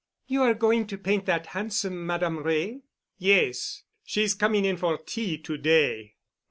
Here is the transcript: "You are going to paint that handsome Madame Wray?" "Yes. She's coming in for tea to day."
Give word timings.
"You 0.25 0.41
are 0.41 0.55
going 0.55 0.87
to 0.87 0.97
paint 0.97 1.27
that 1.27 1.45
handsome 1.45 2.07
Madame 2.07 2.39
Wray?" 2.41 2.81
"Yes. 3.19 3.83
She's 4.03 4.33
coming 4.33 4.65
in 4.65 4.75
for 4.77 4.97
tea 4.97 5.37
to 5.37 5.57
day." 5.59 6.15